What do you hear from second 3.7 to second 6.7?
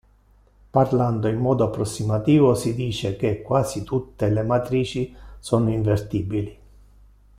tutte" le matrici sono invertibili.